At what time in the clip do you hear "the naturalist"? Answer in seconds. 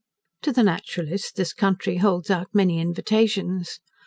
0.51-1.35